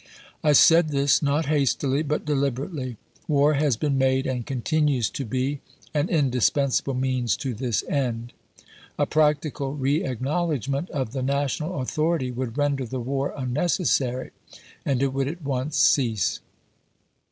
[0.43, 2.97] I said this, not hastily, but deliberately.
[3.27, 5.61] War has been made, and continues to be,
[5.93, 8.33] an indispen sable means to this end.
[8.97, 14.31] A practical reacknowledgment of the national authority would render the war unneces sary,
[14.87, 16.39] and it would at once cease.